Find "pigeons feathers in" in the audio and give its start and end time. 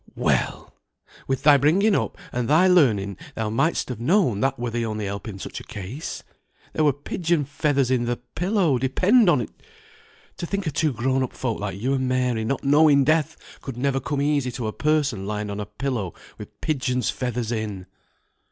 6.91-8.05, 16.61-17.85